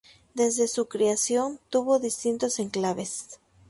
Desde 0.33 0.67
su 0.67 0.87
creación 0.87 1.59
tuvo 1.69 1.99
distintos 1.99 2.57
enclaves. 2.57 3.39